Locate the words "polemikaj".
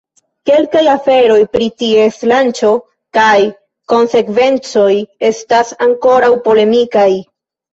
6.49-7.09